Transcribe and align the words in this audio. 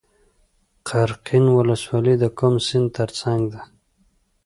قرقین 0.87 1.45
ولسوالۍ 1.55 2.15
د 2.19 2.25
کوم 2.37 2.53
سیند 2.67 2.87
تر 2.97 3.09
څنګ 3.19 3.41
ده؟ 3.53 3.61